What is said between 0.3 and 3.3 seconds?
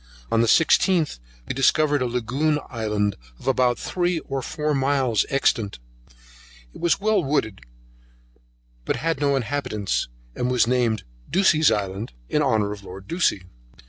On the 16th we discovered a Lagoon Island